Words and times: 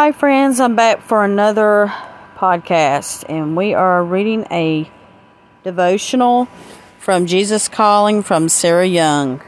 Hi, 0.00 0.12
friends. 0.12 0.60
I'm 0.60 0.76
back 0.76 1.02
for 1.02 1.24
another 1.24 1.92
podcast, 2.36 3.24
and 3.28 3.56
we 3.56 3.74
are 3.74 4.04
reading 4.04 4.46
a 4.48 4.88
devotional 5.64 6.46
from 7.00 7.26
Jesus 7.26 7.66
Calling 7.66 8.22
from 8.22 8.48
Sarah 8.48 8.86
Young. 8.86 9.42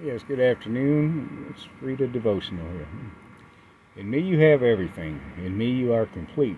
Yes, 0.00 0.22
good 0.22 0.38
afternoon. 0.38 1.44
Let's 1.48 1.66
read 1.80 2.02
a 2.02 2.06
devotional 2.06 2.70
here. 2.70 2.86
In 3.96 4.10
me 4.10 4.20
you 4.20 4.38
have 4.38 4.62
everything. 4.62 5.20
In 5.38 5.58
me 5.58 5.70
you 5.70 5.92
are 5.92 6.06
complete. 6.06 6.56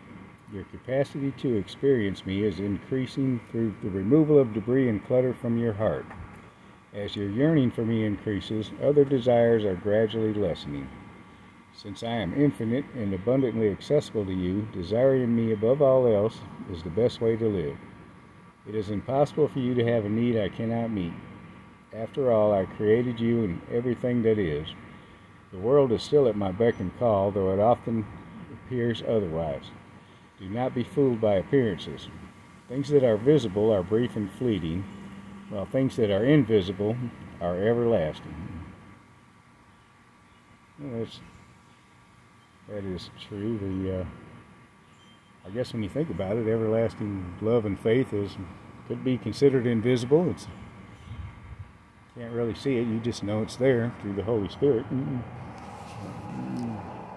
Your 0.53 0.65
capacity 0.65 1.33
to 1.39 1.57
experience 1.57 2.27
me 2.27 2.45
is 2.45 2.61
increasing 2.61 3.41
through 3.51 3.75
the 3.83 3.89
removal 3.89 4.39
of 4.39 4.53
debris 4.53 4.91
and 4.91 5.03
clutter 5.07 5.33
from 5.33 5.57
your 5.57 5.73
heart. 5.73 6.05
As 6.93 7.17
your 7.17 7.31
yearning 7.31 7.71
for 7.71 7.87
me 7.87 8.05
increases, 8.05 8.73
other 8.85 9.07
desires 9.07 9.65
are 9.65 9.77
gradually 9.77 10.35
lessening. 10.35 10.87
Since 11.77 12.03
I 12.03 12.13
am 12.13 12.33
infinite 12.33 12.87
and 12.95 13.13
abundantly 13.13 13.69
accessible 13.69 14.25
to 14.25 14.33
you, 14.33 14.67
desiring 14.73 15.37
me 15.37 15.53
above 15.53 15.83
all 15.83 16.07
else 16.07 16.39
is 16.73 16.83
the 16.83 16.89
best 16.89 17.21
way 17.21 17.37
to 17.37 17.47
live. 17.47 17.77
It 18.67 18.75
is 18.75 18.89
impossible 18.89 19.47
for 19.49 19.59
you 19.59 19.75
to 19.75 19.85
have 19.85 20.07
a 20.07 20.09
need 20.09 20.39
I 20.39 20.49
cannot 20.49 20.91
meet. 20.91 21.13
After 21.93 22.33
all, 22.33 22.55
I 22.55 22.65
created 22.65 23.21
you 23.21 23.45
and 23.45 23.61
everything 23.71 24.23
that 24.23 24.39
is. 24.39 24.67
The 25.53 25.59
world 25.59 25.93
is 25.93 26.03
still 26.03 26.27
at 26.29 26.35
my 26.35 26.51
beck 26.51 26.81
and 26.81 26.99
call, 26.99 27.31
though 27.31 27.53
it 27.53 27.61
often 27.61 28.07
appears 28.51 29.03
otherwise. 29.03 29.65
Do 30.41 30.49
not 30.49 30.75
be 30.75 30.83
fooled 30.83 31.21
by 31.21 31.35
appearances. 31.35 32.09
Things 32.71 32.89
that 32.89 33.05
are 33.05 33.19
visible 33.19 33.71
are 33.71 33.83
brief 33.83 34.17
and 34.17 34.31
fleeting, 34.33 34.83
while 35.51 35.67
things 35.67 35.97
that 35.97 36.11
are 36.11 36.25
invisible 36.25 36.97
are 37.39 37.63
everlasting. 37.63 38.35
That's 40.79 41.21
that 42.69 42.85
is 42.85 43.11
true. 43.29 43.59
The 43.59 44.01
uh, 44.01 44.05
I 45.47 45.51
guess 45.51 45.73
when 45.73 45.83
you 45.83 45.89
think 45.89 46.11
about 46.11 46.37
it, 46.37 46.49
everlasting 46.49 47.35
love 47.41 47.67
and 47.67 47.79
faith 47.79 48.13
is 48.13 48.37
could 48.89 49.05
be 49.05 49.19
considered 49.19 49.67
invisible. 49.67 50.31
It's 50.31 50.47
can't 52.17 52.33
really 52.33 52.55
see 52.55 52.77
it. 52.77 52.87
You 52.87 52.99
just 52.99 53.23
know 53.23 53.43
it's 53.43 53.57
there 53.57 53.93
through 54.01 54.15
the 54.15 54.23
Holy 54.23 54.49
Spirit. 54.49 54.87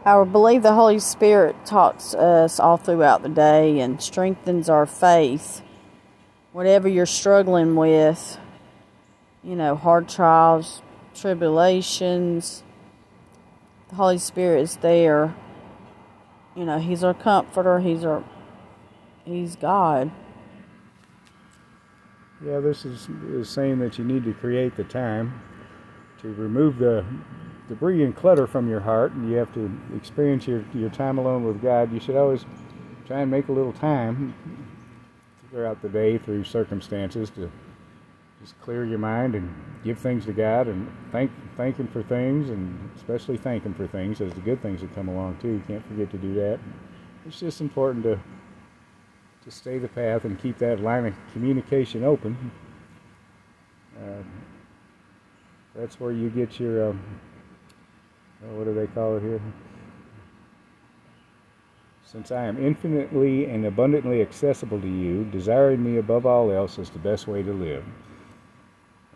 I 0.06 0.24
believe 0.26 0.62
the 0.62 0.74
Holy 0.74 1.00
Spirit 1.00 1.56
talks 1.66 2.14
us 2.14 2.60
all 2.60 2.78
throughout 2.78 3.24
the 3.24 3.30
day 3.30 3.80
and 3.80 4.02
strengthens 4.02 4.70
our 4.70 4.86
faith. 4.86 5.62
Whatever 6.52 6.90
you're 6.90 7.06
struggling 7.06 7.76
with, 7.76 8.38
you 9.44 9.56
know, 9.56 9.76
hard 9.76 10.10
trials, 10.10 10.82
tribulations, 11.16 12.64
the 13.90 13.96
Holy 13.96 14.18
Spirit 14.18 14.62
is 14.62 14.78
there. 14.78 15.36
You 16.56 16.66
know, 16.66 16.80
He's 16.80 17.04
our 17.04 17.14
comforter. 17.14 17.80
He's 17.80 18.06
our, 18.06 18.24
He's 19.26 19.56
God. 19.56 20.12
Yeah, 22.46 22.60
this 22.60 22.86
is, 22.86 23.10
is 23.30 23.50
saying 23.50 23.80
that 23.80 23.98
you 23.98 24.06
need 24.06 24.24
to 24.24 24.34
create 24.34 24.78
the 24.78 24.86
time 24.86 25.42
to 26.22 26.34
remove 26.34 26.78
the 26.78 27.06
debris 27.68 28.04
and 28.04 28.16
clutter 28.16 28.48
from 28.48 28.70
your 28.70 28.80
heart, 28.80 29.12
and 29.12 29.30
you 29.30 29.36
have 29.36 29.54
to 29.54 29.72
experience 29.96 30.48
your, 30.48 30.64
your 30.74 30.90
time 30.90 31.18
alone 31.18 31.44
with 31.44 31.62
God. 31.62 31.92
You 31.92 32.00
should 32.00 32.16
always 32.16 32.46
try 33.06 33.22
and 33.22 33.32
make 33.32 33.50
a 33.50 33.52
little 33.52 33.74
time 33.74 34.34
throughout 35.52 35.82
the 35.82 35.90
day 35.90 36.18
through 36.18 36.44
circumstances 36.44 37.30
to 37.32 37.52
just 38.42 38.60
clear 38.62 38.86
your 38.86 39.00
mind 39.00 39.36
and 39.36 39.54
give 39.84 39.98
things 40.00 40.26
to 40.26 40.34
God 40.34 40.68
and 40.68 40.90
thank 41.12 41.32
thank 41.58 41.78
Him 41.78 41.88
for 41.88 42.02
things 42.04 42.50
and 42.50 42.90
especially 42.96 43.38
thank 43.38 43.64
Him 43.64 43.74
for 43.74 43.88
things 43.88 44.22
as 44.22 44.34
the 44.34 44.42
good 44.42 44.62
things 44.62 44.82
that 44.82 44.94
come 44.96 45.10
along 45.10 45.38
too. 45.42 45.50
You 45.50 45.64
can't 45.68 45.86
forget 45.88 46.10
to 46.12 46.18
do 46.18 46.34
that. 46.36 46.60
It's 47.28 47.40
just 47.40 47.62
important 47.62 48.04
to 48.04 48.20
to 49.44 49.52
stay 49.52 49.78
the 49.78 49.88
path 49.88 50.26
and 50.26 50.40
keep 50.42 50.58
that 50.58 50.80
line 50.80 51.06
of 51.06 51.14
communication 51.34 52.04
open. 52.04 52.52
Uh, 53.98 54.24
that's 55.76 56.00
where 56.00 56.12
you 56.12 56.30
get 56.30 56.60
your 56.60 56.90
um, 56.90 57.02
what 58.54 58.66
do 58.66 58.74
they 58.74 58.88
call 58.88 59.18
it 59.18 59.22
here? 59.22 59.42
Since 62.04 62.32
I 62.32 62.46
am 62.46 62.58
infinitely 62.66 63.46
and 63.46 63.66
abundantly 63.66 64.22
accessible 64.22 64.82
to 64.82 64.88
you, 64.88 65.26
desiring 65.26 65.84
me 65.84 65.98
above 65.98 66.26
all 66.26 66.52
else 66.52 66.80
is 66.80 66.90
the 66.90 67.00
best 67.00 67.28
way 67.28 67.44
to 67.44 67.54
live. 67.54 67.84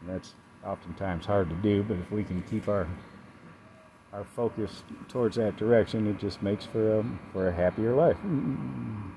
And 0.03 0.15
that's 0.15 0.33
oftentimes 0.65 1.25
hard 1.25 1.49
to 1.49 1.55
do, 1.55 1.83
but 1.83 1.97
if 1.97 2.11
we 2.11 2.23
can 2.23 2.41
keep 2.43 2.67
our 2.67 2.87
our 4.13 4.23
focus 4.35 4.83
towards 5.07 5.37
that 5.37 5.57
direction, 5.57 6.05
it 6.05 6.19
just 6.19 6.43
makes 6.43 6.65
for 6.65 6.99
a, 6.99 7.05
for 7.31 7.47
a 7.47 7.51
happier 7.51 7.95
life. 7.95 8.15
Mm-hmm. 8.17 9.09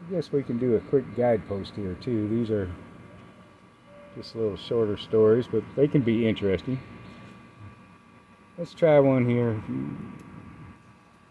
I 0.00 0.12
guess 0.12 0.32
we 0.32 0.42
can 0.42 0.58
do 0.58 0.74
a 0.74 0.80
quick 0.80 1.16
guidepost 1.16 1.74
here 1.76 1.96
too. 2.00 2.28
These 2.28 2.50
are 2.50 2.68
just 4.16 4.34
little 4.34 4.56
shorter 4.56 4.96
stories, 4.96 5.46
but 5.46 5.62
they 5.76 5.86
can 5.86 6.00
be 6.00 6.26
interesting. 6.26 6.80
Let's 8.58 8.74
try 8.74 8.98
one 8.98 9.28
here. 9.28 9.62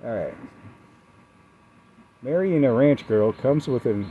All 0.04 0.16
right. 0.16 0.36
Marrying 2.22 2.64
a 2.64 2.72
ranch 2.72 3.08
girl 3.08 3.34
comes 3.34 3.68
with 3.68 3.86
an 3.86 4.10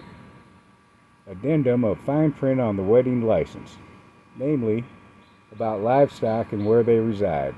addendum 1.26 1.84
of 1.84 1.98
fine 2.00 2.32
print 2.32 2.60
on 2.60 2.76
the 2.76 2.82
wedding 2.82 3.22
license, 3.22 3.78
namely 4.36 4.84
about 5.52 5.80
livestock 5.80 6.52
and 6.52 6.66
where 6.66 6.82
they 6.82 6.98
reside. 6.98 7.54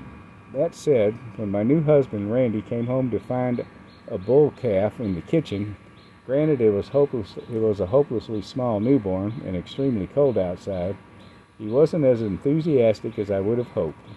That 0.53 0.73
said, 0.73 1.13
when 1.35 1.51
my 1.51 1.63
new 1.63 1.83
husband 1.83 2.31
Randy 2.31 2.61
came 2.61 2.87
home 2.87 3.11
to 3.11 3.19
find 3.19 3.65
a 4.07 4.17
bull 4.17 4.51
calf 4.51 4.99
in 4.99 5.15
the 5.15 5.21
kitchen, 5.21 5.75
granted 6.25 6.61
it 6.61 6.71
was 6.71 6.89
hopeless 6.89 7.35
it 7.37 7.59
was 7.59 7.79
a 7.79 7.87
hopelessly 7.87 8.41
small 8.41 8.79
newborn 8.79 9.41
and 9.45 9.55
extremely 9.55 10.07
cold 10.07 10.37
outside, 10.37 10.95
he 11.57 11.67
wasn't 11.67 12.05
as 12.05 12.21
enthusiastic 12.21 13.17
as 13.19 13.31
I 13.31 13.39
would 13.39 13.57
have 13.57 13.71
hoped. 13.71 14.07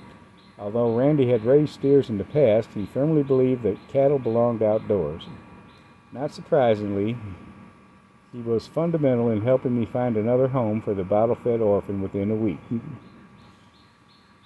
Although 0.59 0.95
Randy 0.95 1.31
had 1.31 1.45
raised 1.45 1.73
steers 1.73 2.11
in 2.11 2.19
the 2.19 2.25
past, 2.25 2.69
he 2.75 2.85
firmly 2.85 3.23
believed 3.23 3.63
that 3.63 3.89
cattle 3.89 4.19
belonged 4.19 4.63
outdoors. 4.63 5.27
Not 6.13 6.33
surprisingly, 6.33 7.17
he 8.33 8.41
was 8.41 8.67
fundamental 8.67 9.31
in 9.31 9.43
helping 9.43 9.79
me 9.79 9.87
find 9.87 10.17
another 10.17 10.49
home 10.49 10.81
for 10.81 10.95
the 10.95 11.05
bottle 11.05 11.35
fed 11.35 11.61
orphan 11.61 12.01
within 12.01 12.31
a 12.31 12.35
week. 12.35 12.61
Mm-hmm. 12.73 12.95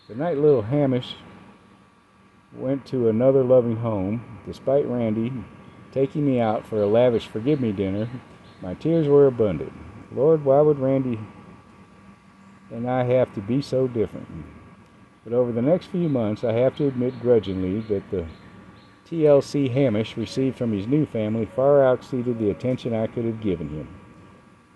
The 0.09 0.15
night 0.15 0.39
little 0.39 0.63
Hamish 0.63 1.17
went 2.53 2.87
to 2.87 3.09
another 3.09 3.43
loving 3.43 3.77
home, 3.77 4.41
despite 4.47 4.87
Randy 4.87 5.33
taking 5.93 6.27
me 6.27 6.41
out 6.41 6.67
for 6.67 6.83
a 6.83 6.87
lavish 6.87 7.29
forgive 7.29 7.61
me 7.61 7.73
dinner, 7.73 8.11
my 8.61 8.75
tears 8.75 9.07
were 9.07 9.27
abundant. 9.27 9.73
Lord, 10.13 10.45
why 10.45 10.61
would 10.61 10.79
Randy 10.79 11.21
and 12.71 12.89
I 12.91 13.05
have 13.05 13.33
to 13.35 13.41
be 13.41 13.63
so 13.63 13.87
different? 13.87 14.27
But 15.23 15.33
over 15.33 15.53
the 15.53 15.63
next 15.63 15.87
few 15.87 16.09
months, 16.09 16.45
I 16.45 16.53
have 16.53 16.77
to 16.77 16.87
admit 16.87 17.21
grudgingly 17.21 17.81
that 17.83 18.11
the 18.11 18.27
TLC 19.09 19.71
Hamish 19.71 20.17
received 20.17 20.57
from 20.57 20.73
his 20.73 20.87
new 20.87 21.05
family 21.05 21.45
far 21.45 21.93
exceeded 21.93 22.39
the 22.39 22.51
attention 22.51 22.95
I 22.95 23.07
could 23.07 23.27
have 23.27 23.43
given 23.43 23.69
him. 23.69 23.89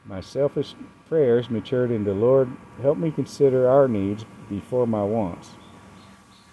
My 0.04 0.20
selfish 0.20 0.74
prayers 1.08 1.48
matured 1.48 1.90
into, 1.90 2.12
Lord, 2.12 2.50
help 2.82 2.98
me 2.98 3.10
consider 3.10 3.68
our 3.68 3.88
needs 3.88 4.26
before 4.50 4.86
my 4.86 5.02
wants. 5.02 5.52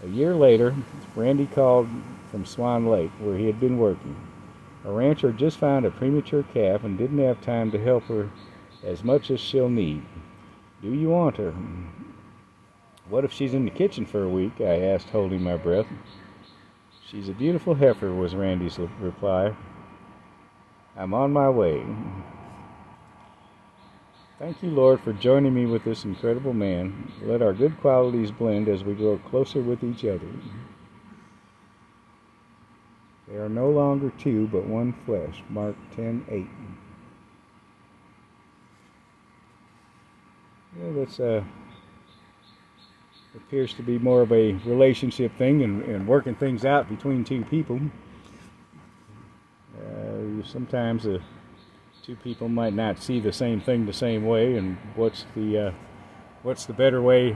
A 0.03 0.07
year 0.07 0.35
later, 0.35 0.75
Randy 1.15 1.47
called 1.47 1.89
from 2.31 2.45
Swan 2.45 2.87
Lake, 2.87 3.11
where 3.19 3.37
he 3.37 3.45
had 3.45 3.59
been 3.59 3.77
working. 3.77 4.15
A 4.85 4.91
rancher 4.91 5.31
just 5.31 5.57
found 5.57 5.85
a 5.85 5.91
premature 5.91 6.43
calf 6.43 6.83
and 6.83 6.97
didn't 6.97 7.17
have 7.19 7.41
time 7.41 7.71
to 7.71 7.83
help 7.83 8.03
her 8.03 8.29
as 8.83 9.03
much 9.03 9.31
as 9.31 9.39
she'll 9.39 9.69
need. 9.69 10.05
Do 10.81 10.93
you 10.93 11.09
want 11.09 11.37
her? 11.37 11.53
What 13.09 13.25
if 13.25 13.33
she's 13.33 13.53
in 13.53 13.65
the 13.65 13.71
kitchen 13.71 14.05
for 14.05 14.23
a 14.23 14.29
week? 14.29 14.53
I 14.59 14.79
asked, 14.79 15.09
holding 15.09 15.41
my 15.41 15.57
breath. 15.57 15.87
She's 17.09 17.29
a 17.29 17.33
beautiful 17.33 17.75
heifer, 17.75 18.11
was 18.11 18.33
Randy's 18.33 18.79
reply. 18.99 19.55
I'm 20.97 21.13
on 21.13 21.31
my 21.31 21.49
way. 21.49 21.85
Thank 24.39 24.63
you, 24.63 24.71
Lord, 24.71 24.99
for 24.99 25.13
joining 25.13 25.53
me 25.53 25.67
with 25.67 25.83
this 25.83 26.03
incredible 26.03 26.53
man. 26.53 27.11
Let 27.21 27.43
our 27.43 27.53
good 27.53 27.79
qualities 27.79 28.31
blend 28.31 28.67
as 28.67 28.83
we 28.83 28.95
grow 28.95 29.19
closer 29.19 29.61
with 29.61 29.83
each 29.83 30.03
other. 30.03 30.27
They 33.27 33.37
are 33.37 33.49
no 33.49 33.69
longer 33.69 34.11
two, 34.17 34.47
but 34.47 34.65
one 34.65 34.93
flesh. 35.05 35.43
Mark 35.49 35.75
10 35.95 36.25
8. 36.27 36.47
Yeah, 40.77 40.91
that's 40.91 41.19
uh, 41.19 41.43
appears 43.35 43.73
to 43.73 43.83
be 43.83 43.97
more 43.99 44.21
of 44.21 44.31
a 44.31 44.53
relationship 44.65 45.35
thing 45.37 45.63
and, 45.63 45.83
and 45.83 46.07
working 46.07 46.35
things 46.35 46.65
out 46.65 46.89
between 46.89 47.23
two 47.23 47.43
people. 47.45 47.79
Uh, 49.77 50.43
sometimes 50.45 51.05
uh, 51.05 51.19
two 52.03 52.15
people 52.17 52.47
might 52.47 52.73
not 52.73 53.01
see 53.01 53.19
the 53.19 53.33
same 53.33 53.59
thing 53.59 53.85
the 53.85 53.93
same 53.93 54.25
way, 54.25 54.57
and 54.57 54.77
what's 54.95 55.25
the 55.35 55.67
uh, 55.67 55.71
what's 56.43 56.65
the 56.65 56.73
better 56.73 57.01
way, 57.01 57.35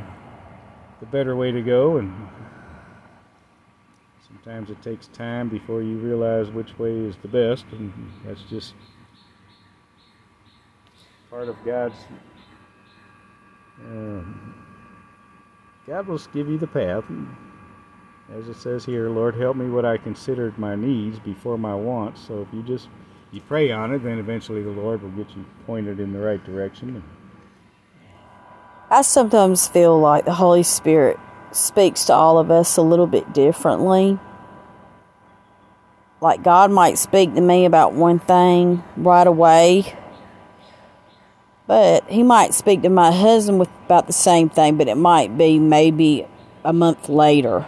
the 0.99 1.05
better 1.05 1.35
way 1.35 1.51
to 1.51 1.61
go, 1.61 1.97
and 1.97 2.13
Sometimes 4.29 4.69
it 4.69 4.81
takes 4.81 5.07
time 5.07 5.49
before 5.49 5.81
you 5.81 5.97
realize 5.97 6.49
which 6.49 6.77
way 6.77 6.91
is 6.91 7.15
the 7.17 7.27
best, 7.27 7.65
and 7.71 7.91
that's 8.23 8.41
just 8.43 8.73
part 11.29 11.49
of 11.49 11.55
God's. 11.65 11.95
Uh, 13.83 14.21
God 15.89 16.05
will 16.05 16.21
give 16.31 16.47
you 16.47 16.59
the 16.59 16.67
path. 16.67 17.03
As 18.31 18.47
it 18.47 18.57
says 18.57 18.85
here, 18.85 19.09
Lord, 19.09 19.33
help 19.33 19.57
me 19.57 19.71
what 19.71 19.85
I 19.85 19.97
considered 19.97 20.55
my 20.59 20.75
needs 20.75 21.17
before 21.17 21.57
my 21.57 21.73
wants. 21.73 22.21
So 22.27 22.43
if 22.43 22.47
you 22.53 22.61
just 22.61 22.89
you 23.31 23.41
pray 23.41 23.71
on 23.71 23.91
it, 23.95 24.03
then 24.03 24.19
eventually 24.19 24.61
the 24.61 24.69
Lord 24.69 25.01
will 25.01 25.09
get 25.09 25.35
you 25.35 25.43
pointed 25.65 25.99
in 25.99 26.13
the 26.13 26.19
right 26.19 26.43
direction. 26.45 27.01
I 28.91 29.01
sometimes 29.01 29.67
feel 29.67 29.99
like 29.99 30.25
the 30.25 30.35
Holy 30.35 30.61
Spirit 30.61 31.17
speaks 31.51 32.05
to 32.05 32.13
all 32.13 32.37
of 32.37 32.51
us 32.51 32.77
a 32.77 32.83
little 32.83 33.07
bit 33.07 33.33
differently. 33.33 34.19
Like 36.21 36.43
God 36.43 36.69
might 36.69 36.99
speak 36.99 37.33
to 37.33 37.41
me 37.41 37.65
about 37.65 37.93
one 37.93 38.19
thing 38.19 38.83
right 38.95 39.25
away, 39.25 39.97
but 41.69 42.09
He 42.09 42.23
might 42.23 42.55
speak 42.55 42.81
to 42.81 42.89
my 42.89 43.11
husband 43.11 43.59
with 43.59 43.69
about 43.85 44.07
the 44.07 44.13
same 44.13 44.49
thing, 44.49 44.77
but 44.77 44.87
it 44.87 44.95
might 44.95 45.37
be 45.37 45.59
maybe 45.59 46.25
a 46.65 46.73
month 46.73 47.07
later. 47.07 47.67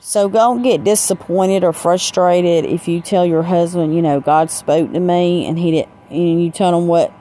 So 0.00 0.28
don't 0.28 0.62
get 0.62 0.84
disappointed 0.84 1.64
or 1.64 1.72
frustrated 1.72 2.66
if 2.66 2.86
you 2.86 3.00
tell 3.00 3.24
your 3.24 3.44
husband, 3.44 3.94
you 3.94 4.02
know, 4.02 4.20
God 4.20 4.50
spoke 4.50 4.92
to 4.92 5.00
me 5.00 5.46
and 5.46 5.58
he 5.58 5.70
did, 5.70 5.88
and 6.10 6.44
you 6.44 6.50
tell 6.50 6.78
him 6.78 6.86
what 6.86 7.12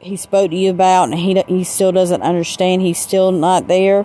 he 0.00 0.16
spoke 0.16 0.50
to 0.50 0.56
you 0.56 0.70
about 0.70 1.04
and 1.04 1.14
he 1.14 1.42
he 1.48 1.62
still 1.62 1.92
doesn't 1.92 2.22
understand. 2.22 2.82
He's 2.82 2.98
still 2.98 3.30
not 3.30 3.68
there 3.68 4.04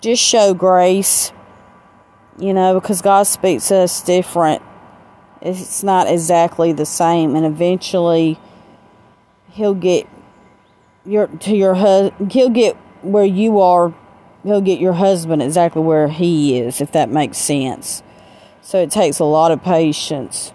just 0.00 0.22
show 0.22 0.54
grace, 0.54 1.32
you 2.38 2.54
know, 2.54 2.80
because 2.80 3.02
God 3.02 3.24
speaks 3.24 3.68
to 3.68 3.76
us 3.76 4.02
different. 4.02 4.62
It's 5.42 5.82
not 5.82 6.06
exactly 6.06 6.72
the 6.72 6.86
same, 6.86 7.34
and 7.34 7.46
eventually, 7.46 8.38
He'll 9.52 9.74
get 9.74 10.08
your 11.04 11.26
to 11.26 11.56
your 11.56 11.74
husband. 11.74 12.32
He'll 12.32 12.50
get 12.50 12.76
where 13.02 13.24
you 13.24 13.60
are. 13.60 13.94
He'll 14.42 14.60
get 14.60 14.80
your 14.80 14.94
husband 14.94 15.42
exactly 15.42 15.82
where 15.82 16.08
he 16.08 16.58
is, 16.58 16.80
if 16.80 16.92
that 16.92 17.10
makes 17.10 17.38
sense. 17.38 18.02
So 18.62 18.78
it 18.78 18.90
takes 18.90 19.18
a 19.18 19.24
lot 19.24 19.50
of 19.50 19.62
patience. 19.62 20.52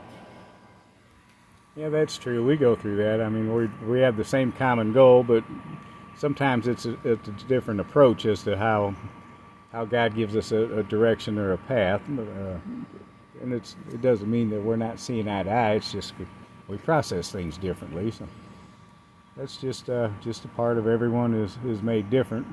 Yeah, 1.75 1.89
that's 1.89 2.18
true. 2.18 2.45
We 2.45 2.56
go 2.56 2.75
through 2.75 2.97
that. 2.97 3.21
I 3.21 3.30
mean, 3.30 3.53
we 3.53 3.68
we 3.86 4.00
have 4.00 4.18
the 4.18 4.24
same 4.24 4.51
common 4.51 4.94
goal, 4.94 5.24
but 5.24 5.44
sometimes 6.18 6.68
it's 6.68 6.86
a, 6.86 6.97
it's 7.03 7.27
a 7.27 7.47
different 7.47 7.80
approach 7.80 8.25
as 8.25 8.44
to 8.44 8.57
how 8.57 8.95
how 9.71 9.83
God 9.83 10.15
gives 10.15 10.38
us 10.38 10.53
a, 10.53 10.80
a 10.80 10.83
direction 10.83 11.38
or 11.38 11.51
a 11.51 11.57
path. 11.57 12.01
Uh, 12.09 12.57
and 13.42 13.53
it's, 13.53 13.75
it 13.92 14.01
doesn't 14.01 14.31
mean 14.31 14.50
that 14.50 14.62
we're 14.62 14.77
not 14.77 15.00
seeing 15.00 15.27
eye 15.27 15.44
to 15.44 15.50
eye. 15.50 15.74
It's 15.74 15.92
just 15.92 16.13
we, 16.69 16.77
process 16.77 17.30
things 17.30 17.57
differently. 17.57 18.09
So 18.12 18.25
that's 19.35 19.57
just 19.57 19.89
uh, 19.89 20.09
just 20.21 20.45
a 20.45 20.47
part 20.49 20.77
of 20.77 20.87
everyone 20.87 21.33
is 21.33 21.57
is 21.65 21.81
made 21.81 22.09
different. 22.09 22.47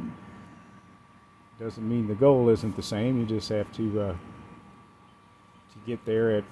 Doesn't 1.60 1.88
mean 1.88 2.08
the 2.08 2.14
goal 2.14 2.48
isn't 2.48 2.76
the 2.76 2.82
same. 2.82 3.20
You 3.20 3.26
just 3.26 3.48
have 3.50 3.72
to 3.74 4.00
uh, 4.00 4.12
to 4.12 5.78
get 5.86 6.04
there 6.04 6.36
at. 6.38 6.44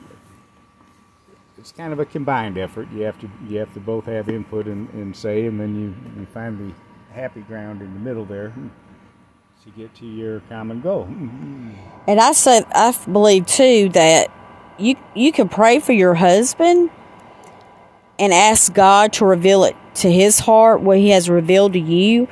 It's 1.58 1.72
kind 1.72 1.92
of 1.92 1.98
a 1.98 2.06
combined 2.06 2.56
effort. 2.56 2.88
You 2.92 3.02
have 3.02 3.20
to 3.20 3.30
you 3.48 3.58
have 3.58 3.72
to 3.74 3.80
both 3.80 4.04
have 4.06 4.28
input 4.28 4.66
and, 4.66 4.88
and 4.90 5.14
say, 5.14 5.46
and 5.46 5.60
then 5.60 5.74
you, 5.74 6.20
you 6.20 6.26
find 6.26 6.58
the 6.58 6.74
happy 7.12 7.40
ground 7.40 7.82
in 7.82 7.92
the 7.92 8.00
middle 8.00 8.24
there 8.24 8.54
to 9.64 9.70
get 9.76 9.94
to 9.96 10.06
your 10.06 10.40
common 10.48 10.80
goal. 10.80 11.06
And 12.06 12.18
I 12.20 12.32
said, 12.32 12.64
I 12.72 12.96
believe 13.10 13.46
too 13.46 13.90
that 13.90 14.30
you 14.78 14.94
you 15.14 15.32
can 15.32 15.48
pray 15.48 15.80
for 15.80 15.92
your 15.92 16.14
husband 16.14 16.90
and 18.18 18.32
ask 18.32 18.72
God 18.72 19.12
to 19.14 19.26
reveal 19.26 19.64
it 19.64 19.76
to 19.94 20.10
his 20.10 20.38
heart 20.38 20.80
what 20.80 20.98
he 20.98 21.10
has 21.10 21.28
revealed 21.28 21.74
to 21.74 21.80
you. 21.80 22.28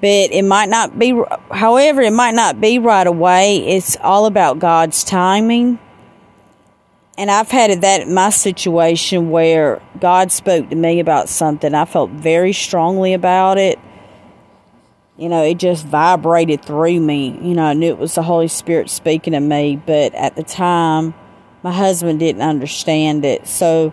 But 0.00 0.32
it 0.32 0.44
might 0.44 0.68
not 0.68 0.98
be, 0.98 1.20
however, 1.50 2.02
it 2.02 2.12
might 2.12 2.34
not 2.34 2.60
be 2.60 2.78
right 2.78 3.06
away. 3.06 3.58
It's 3.58 3.96
all 4.00 4.26
about 4.26 4.58
God's 4.58 5.04
timing. 5.04 5.78
And 7.16 7.30
I've 7.30 7.50
had 7.50 7.82
that 7.82 8.00
in 8.00 8.14
my 8.14 8.30
situation 8.30 9.30
where 9.30 9.80
God 10.00 10.32
spoke 10.32 10.70
to 10.70 10.76
me 10.76 10.98
about 10.98 11.28
something. 11.28 11.74
I 11.74 11.84
felt 11.84 12.10
very 12.10 12.52
strongly 12.52 13.12
about 13.12 13.58
it 13.58 13.78
you 15.22 15.28
know, 15.28 15.44
it 15.44 15.58
just 15.58 15.86
vibrated 15.86 16.64
through 16.64 16.98
me. 16.98 17.38
You 17.42 17.54
know, 17.54 17.64
I 17.64 17.74
knew 17.74 17.90
it 17.90 17.98
was 17.98 18.14
the 18.14 18.22
Holy 18.22 18.48
Spirit 18.48 18.90
speaking 18.90 19.34
to 19.34 19.40
me, 19.40 19.76
but 19.76 20.14
at 20.14 20.36
the 20.36 20.42
time, 20.42 21.14
my 21.62 21.70
husband 21.70 22.18
didn't 22.18 22.42
understand 22.42 23.24
it. 23.24 23.46
So, 23.46 23.92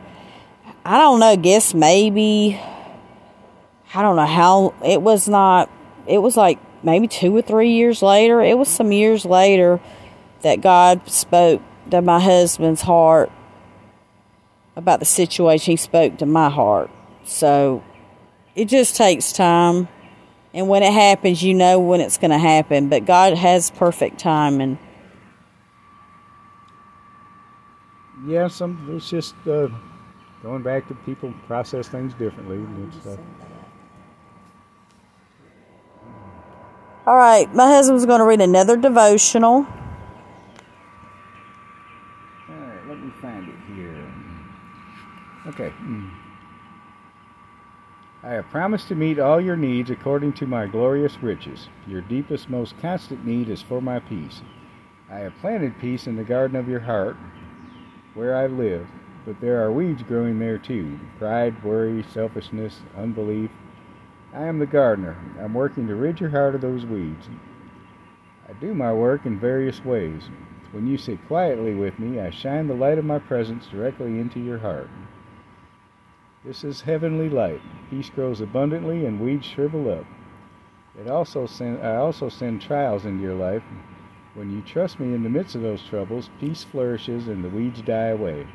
I 0.85 0.97
don't 0.97 1.19
know, 1.19 1.35
guess 1.35 1.73
maybe, 1.73 2.59
I 3.93 4.01
don't 4.01 4.15
know 4.15 4.25
how, 4.25 4.73
it 4.85 5.01
was 5.01 5.27
not, 5.27 5.69
it 6.07 6.19
was 6.19 6.37
like 6.37 6.59
maybe 6.83 7.07
two 7.07 7.35
or 7.35 7.41
three 7.41 7.71
years 7.71 8.01
later. 8.01 8.41
It 8.41 8.57
was 8.57 8.67
some 8.67 8.91
years 8.91 9.25
later 9.25 9.79
that 10.41 10.61
God 10.61 11.09
spoke 11.09 11.61
to 11.91 12.01
my 12.01 12.19
husband's 12.19 12.81
heart 12.81 13.31
about 14.75 14.99
the 14.99 15.05
situation. 15.05 15.71
He 15.71 15.77
spoke 15.77 16.17
to 16.19 16.25
my 16.25 16.49
heart. 16.49 16.89
So, 17.25 17.83
it 18.55 18.65
just 18.65 18.95
takes 18.95 19.31
time 19.31 19.87
and 20.53 20.67
when 20.67 20.81
it 20.81 20.93
happens, 20.93 21.43
you 21.43 21.53
know 21.53 21.79
when 21.79 22.01
it's 22.01 22.17
going 22.17 22.31
to 22.31 22.37
happen. 22.37 22.89
But 22.89 23.05
God 23.05 23.35
has 23.35 23.69
perfect 23.71 24.19
timing. 24.19 24.79
Yeah, 28.25 28.49
it's 28.51 29.09
just 29.09 29.35
uh, 29.47 29.69
going 30.43 30.63
back 30.63 30.87
to 30.89 30.95
people 30.95 31.33
process 31.47 31.87
things 31.87 32.13
differently. 32.15 32.57
All 37.09 37.17
right, 37.17 37.51
my 37.55 37.65
husband's 37.65 38.05
going 38.05 38.19
to 38.19 38.23
read 38.23 38.39
another 38.39 38.77
devotional. 38.77 39.65
All 42.47 42.55
right, 42.55 42.87
let 42.87 42.99
me 42.99 43.11
find 43.19 43.49
it 43.49 43.55
here. 43.73 44.13
Okay. 45.47 45.73
I 48.21 48.29
have 48.29 48.47
promised 48.51 48.89
to 48.89 48.95
meet 48.95 49.17
all 49.17 49.41
your 49.41 49.55
needs 49.55 49.89
according 49.89 50.33
to 50.33 50.45
my 50.45 50.67
glorious 50.67 51.17
riches. 51.23 51.67
Your 51.87 52.01
deepest, 52.01 52.47
most 52.47 52.77
constant 52.79 53.25
need 53.25 53.49
is 53.49 53.63
for 53.63 53.81
my 53.81 53.97
peace. 53.97 54.43
I 55.09 55.17
have 55.17 55.33
planted 55.41 55.79
peace 55.79 56.05
in 56.05 56.15
the 56.15 56.23
garden 56.23 56.55
of 56.55 56.69
your 56.69 56.81
heart, 56.81 57.17
where 58.13 58.35
I 58.35 58.45
live, 58.45 58.85
but 59.25 59.41
there 59.41 59.65
are 59.65 59.71
weeds 59.71 60.03
growing 60.03 60.37
there 60.37 60.59
too 60.59 60.99
pride, 61.17 61.63
worry, 61.63 62.05
selfishness, 62.13 62.81
unbelief. 62.95 63.49
I 64.33 64.45
am 64.45 64.59
the 64.59 64.67
gardener. 64.67 65.17
I'm 65.39 65.53
working 65.53 65.87
to 65.87 65.95
rid 65.95 66.19
your 66.19 66.29
heart 66.29 66.53
of 66.53 66.61
those 66.61 66.85
weeds. 66.85 67.27
I 68.47 68.53
do 68.53 68.75
my 68.75 68.93
work 68.93 69.25
in 69.25 69.39
various 69.39 69.83
ways. 69.83 70.29
When 70.71 70.85
you 70.85 70.97
sit 70.97 71.25
quietly 71.27 71.73
with 71.73 71.97
me, 71.97 72.19
I 72.19 72.29
shine 72.29 72.67
the 72.67 72.75
light 72.75 72.99
of 72.99 73.05
my 73.05 73.17
presence 73.17 73.65
directly 73.65 74.19
into 74.19 74.39
your 74.39 74.59
heart. 74.59 74.89
This 76.45 76.63
is 76.63 76.81
heavenly 76.81 77.27
light. 77.27 77.61
Peace 77.89 78.09
grows 78.11 78.39
abundantly 78.39 79.05
and 79.05 79.19
weeds 79.19 79.47
shrivel 79.47 79.91
up. 79.91 80.05
It 80.99 81.09
also 81.09 81.47
send, 81.47 81.83
I 81.83 81.95
also 81.95 82.29
send 82.29 82.61
trials 82.61 83.05
into 83.05 83.23
your 83.23 83.35
life. 83.35 83.63
When 84.35 84.51
you 84.51 84.61
trust 84.61 84.99
me 84.99 85.15
in 85.15 85.23
the 85.23 85.29
midst 85.29 85.55
of 85.55 85.63
those 85.63 85.83
troubles, 85.83 86.29
peace 86.39 86.63
flourishes 86.63 87.27
and 87.27 87.43
the 87.43 87.49
weeds 87.49 87.81
die 87.81 88.09
away. 88.09 88.47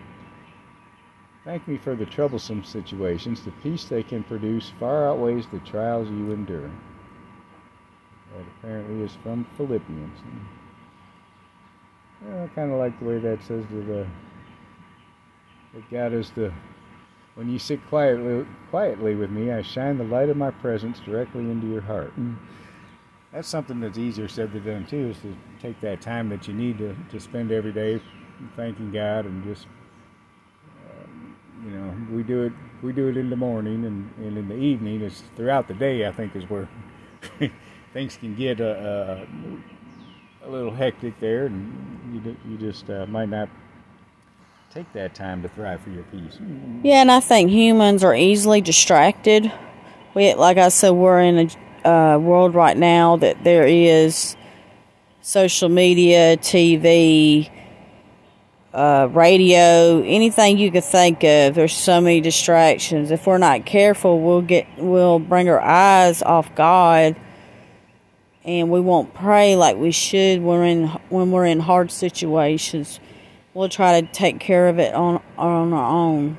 Thank 1.45 1.69
me 1.69 1.77
for 1.77 1.95
the 1.95 2.07
troublesome 2.07 2.65
situations. 2.65 3.43
The 3.43 3.51
peace 3.63 3.85
they 3.85 4.03
can 4.03 4.25
produce 4.25 4.73
far 4.81 5.09
outweighs 5.09 5.47
the 5.53 5.59
trials 5.61 6.09
you 6.09 6.33
endure. 6.33 6.71
That 8.33 8.47
apparently 8.59 9.05
is 9.05 9.17
from 9.23 9.47
Philippians. 9.57 10.19
I 12.27 12.47
kind 12.55 12.73
of 12.73 12.79
like 12.79 12.99
the 12.99 13.05
way 13.05 13.19
that 13.19 13.43
says 13.43 13.65
that, 13.71 14.01
uh, 14.01 14.07
that 15.75 15.91
God 15.91 16.13
is 16.15 16.31
the 16.31 16.53
when 17.35 17.51
you 17.51 17.59
sit 17.59 17.85
quietly, 17.89 18.47
quietly 18.71 19.17
with 19.17 19.31
me, 19.31 19.51
I 19.51 19.63
shine 19.63 19.99
the 19.99 20.05
light 20.05 20.29
of 20.29 20.37
my 20.37 20.53
presence 20.53 21.01
directly 21.01 21.43
into 21.43 21.67
your 21.67 21.81
heart. 21.81 22.17
Mm. 22.19 22.37
That's 23.33 23.49
something 23.49 23.81
that's 23.81 23.99
easier 23.99 24.29
said 24.29 24.53
than 24.53 24.65
done 24.65 24.87
too. 24.87 25.11
Is 25.11 25.19
to 25.19 25.35
take 25.61 25.81
that 25.81 26.01
time 26.01 26.29
that 26.29 26.47
you 26.47 26.55
need 26.55 26.79
to, 26.79 26.95
to 27.11 27.19
spend 27.19 27.51
every 27.51 27.73
day 27.73 28.01
thanking 28.55 28.93
God 28.93 29.27
and 29.27 29.43
just 29.43 29.67
you 31.65 31.71
know 31.71 31.95
we 32.13 32.23
do 32.23 32.43
it 32.43 32.53
we 32.85 32.93
do 32.93 33.09
it 33.09 33.17
in 33.17 33.31
the 33.31 33.37
morning 33.37 33.87
and, 33.87 34.11
and 34.19 34.37
in 34.37 34.49
the 34.49 34.57
evening. 34.57 35.01
It's 35.01 35.23
throughout 35.37 35.67
the 35.67 35.75
day. 35.75 36.07
I 36.07 36.13
think 36.13 36.37
is 36.37 36.49
where 36.49 36.69
things 37.93 38.17
can 38.17 38.35
get 38.35 38.61
a, 38.61 39.27
a, 40.43 40.47
a, 40.47 40.51
little 40.51 40.73
hectic 40.73 41.19
there, 41.19 41.47
and 41.47 42.13
you 42.13 42.37
you 42.49 42.59
just 42.59 42.89
uh, 42.91 43.07
might 43.07 43.31
not 43.31 43.49
take 44.73 44.93
that 44.93 45.15
time 45.15 45.43
to 45.43 45.49
thrive 45.49 45.81
for 45.81 45.91
your 45.91 46.03
peace. 46.05 46.39
Yeah, 46.83 47.01
and 47.01 47.11
I 47.11 47.21
think 47.21 47.51
humans 47.51 48.05
are 48.05 48.15
easily 48.15 48.61
distracted. 48.61 49.51
We, 50.15 50.35
like 50.35 50.59
I 50.59 50.69
said, 50.69 50.91
we're 50.91 51.21
in 51.21 51.51
a 51.85 51.89
uh, 51.89 52.19
world 52.19 52.55
right 52.55 52.77
now 52.77 53.17
that 53.17 53.45
there 53.45 53.67
is 53.67 54.37
social 55.23 55.69
media, 55.69 56.37
TV, 56.37 57.51
uh, 58.75 59.09
radio, 59.13 60.03
anything 60.03 60.59
you 60.59 60.71
could 60.71 60.85
think 60.85 61.23
of. 61.23 61.55
There's 61.55 61.73
so 61.73 62.01
many 62.01 62.21
distractions. 62.21 63.13
If 63.13 63.27
we're 63.27 63.39
not 63.39 63.65
careful, 63.65 64.21
we'll 64.21 64.43
get 64.43 64.67
we'll 64.77 65.21
bring 65.21 65.49
our 65.49 65.61
eyes 65.61 66.23
off 66.23 66.53
God, 66.57 67.15
and 68.45 68.71
we 68.71 68.81
won't 68.81 69.15
pray 69.15 69.55
like 69.55 69.77
we 69.77 69.93
should 69.93 70.43
when 70.43 70.59
we're 70.59 70.65
in 70.65 70.87
when 71.09 71.31
we're 71.31 71.47
in 71.47 71.61
hard 71.61 71.93
situations. 71.93 72.99
We'll 73.55 73.69
try 73.69 74.01
to 74.01 74.07
take 74.09 74.41
care 74.41 74.69
of 74.69 74.81
it 74.81 74.93
on 74.93 75.23
on 75.39 75.73
our 75.73 75.91
own. 75.91 76.37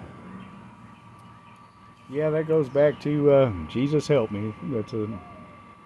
Yeah, 2.11 2.29
that 2.31 2.47
goes 2.47 2.67
back 2.67 2.99
to 3.01 3.31
uh, 3.31 3.53
Jesus 3.69 4.07
help 4.07 4.29
me. 4.29 4.53
That's 4.65 4.93
a, 4.93 5.07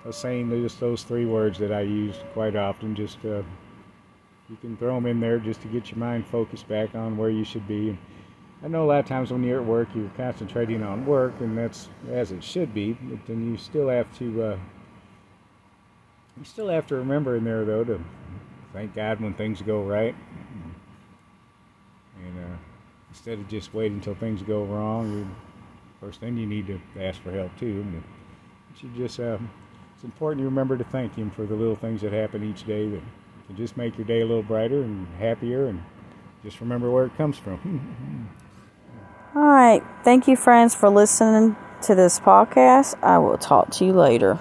a 0.05 0.11
saying. 0.11 0.49
Just 0.49 0.79
those 0.79 1.03
three 1.03 1.25
words 1.25 1.59
that 1.59 1.71
I 1.71 1.81
use 1.81 2.15
quite 2.33 2.55
often. 2.55 2.95
Just 2.95 3.23
uh, 3.23 3.43
you 4.49 4.57
can 4.61 4.75
throw 4.77 4.95
them 4.95 5.05
in 5.05 5.19
there 5.19 5.39
just 5.39 5.61
to 5.61 5.67
get 5.67 5.91
your 5.91 5.99
mind 5.99 6.25
focused 6.25 6.67
back 6.67 6.95
on 6.95 7.17
where 7.17 7.29
you 7.29 7.43
should 7.43 7.67
be. 7.67 7.97
I 8.63 8.67
know 8.67 8.83
a 8.83 8.87
lot 8.87 8.99
of 8.99 9.05
times 9.05 9.31
when 9.31 9.43
you're 9.43 9.61
at 9.61 9.65
work, 9.65 9.87
you're 9.95 10.09
concentrating 10.17 10.83
on 10.83 11.05
work, 11.05 11.33
and 11.39 11.57
that's 11.57 11.89
as 12.11 12.31
it 12.31 12.43
should 12.43 12.73
be. 12.73 12.93
But 12.93 13.25
then 13.25 13.49
you 13.49 13.57
still 13.57 13.87
have 13.89 14.15
to 14.17 14.43
uh, 14.43 14.57
you 16.37 16.45
still 16.45 16.67
have 16.67 16.87
to 16.87 16.95
remember 16.95 17.35
in 17.37 17.43
there 17.43 17.63
though 17.63 17.83
to 17.83 18.01
thank 18.73 18.93
God 18.95 19.21
when 19.21 19.33
things 19.33 19.61
go 19.61 19.83
right, 19.83 20.15
and 22.25 22.37
uh, 22.37 22.57
instead 23.09 23.39
of 23.39 23.47
just 23.47 23.73
waiting 23.73 23.97
until 23.97 24.15
things 24.15 24.41
go 24.41 24.65
wrong. 24.65 25.13
You, 25.13 25.27
course, 25.99 26.17
then 26.17 26.37
you 26.37 26.45
need 26.45 26.67
to 26.67 26.79
ask 27.01 27.21
for 27.21 27.31
help 27.31 27.55
too. 27.57 27.85
But 28.71 28.83
you 28.83 28.89
just 28.95 29.19
uh, 29.19 29.37
it's 29.95 30.03
important 30.03 30.41
you 30.41 30.45
remember 30.45 30.77
to 30.77 30.83
thank 30.83 31.15
Him 31.15 31.29
for 31.31 31.45
the 31.45 31.55
little 31.55 31.75
things 31.75 32.01
that 32.01 32.13
happen 32.13 32.43
each 32.43 32.65
day 32.65 32.87
that 32.89 33.01
just 33.53 33.77
make 33.77 33.97
your 33.97 34.05
day 34.05 34.21
a 34.21 34.25
little 34.25 34.43
brighter 34.43 34.81
and 34.81 35.07
happier, 35.17 35.67
and 35.67 35.83
just 36.43 36.59
remember 36.61 36.89
where 36.91 37.05
it 37.05 37.15
comes 37.17 37.37
from. 37.37 38.29
All 39.35 39.43
right. 39.43 39.83
Thank 40.03 40.27
you, 40.27 40.35
friends, 40.35 40.73
for 40.73 40.89
listening 40.89 41.55
to 41.83 41.95
this 41.95 42.19
podcast. 42.19 42.95
I 43.03 43.19
will 43.19 43.37
talk 43.37 43.69
to 43.71 43.85
you 43.85 43.93
later. 43.93 44.39